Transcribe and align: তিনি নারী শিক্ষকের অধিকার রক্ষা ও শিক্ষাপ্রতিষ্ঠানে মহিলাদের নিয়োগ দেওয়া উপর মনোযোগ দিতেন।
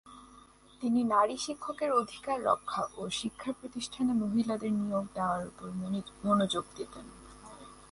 তিনি 0.81 0.99
নারী 1.03 1.35
শিক্ষকের 1.37 1.91
অধিকার 1.91 2.37
রক্ষা 2.45 2.83
ও 2.97 3.01
শিক্ষাপ্রতিষ্ঠানে 3.09 4.13
মহিলাদের 4.13 4.73
নিয়োগ 4.73 5.05
দেওয়া 5.13 5.37
উপর 5.45 5.67
মনোযোগ 6.25 6.65
দিতেন। 6.75 7.05